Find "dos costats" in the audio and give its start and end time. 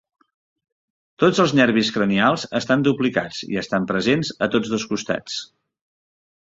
4.75-5.41